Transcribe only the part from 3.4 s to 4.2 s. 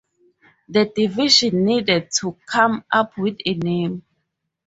a name.